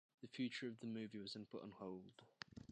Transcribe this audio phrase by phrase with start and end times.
[0.23, 2.23] The future of the movie was then put on hold.